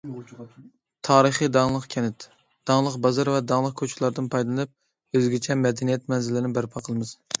تارىخىي 1.09 1.49
داڭلىق 1.57 1.83
كەنت، 1.95 2.25
داڭلىق 2.71 2.97
بازار 3.03 3.31
ۋە 3.35 3.43
داڭلىق 3.51 3.75
كوچىلاردىن 3.83 4.31
پايدىلىنىپ، 4.37 5.21
ئۆزگىچە 5.21 5.59
مەدەنىيەت 5.67 6.11
مەنزىرىلىرىنى 6.15 6.57
بەرپا 6.57 6.85
قىلىمىز. 6.89 7.15